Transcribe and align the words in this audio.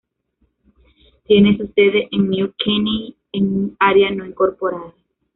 Tiene 1.25 1.57
su 1.57 1.67
sede 1.75 2.07
en 2.09 2.27
New 2.31 2.53
Caney, 2.57 3.15
en 3.33 3.55
un 3.55 3.77
área 3.79 4.09
no 4.09 4.25
incorporada. 4.25 4.95